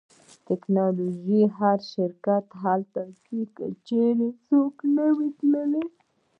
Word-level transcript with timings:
د 0.27 0.33
ټیکنالوژۍ 0.47 1.41
هر 1.57 1.79
شرکت 1.93 2.45
هلته 2.63 3.01
ځي 3.21 3.39
چیرې 3.87 4.29
چې 4.33 4.39
څوک 4.47 4.75
نه 4.95 5.07
وي 5.15 5.29
تللی 5.39 5.85